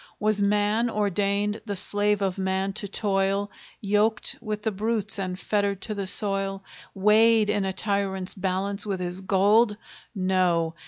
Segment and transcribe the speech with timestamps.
[0.19, 3.51] Was man ordained the slave of man to toil,
[3.81, 6.63] Yoked with the brutes, and fettered to the soil,
[6.95, 9.77] Weighed in a tyrant's balance with his gold?
[10.15, 10.73] No!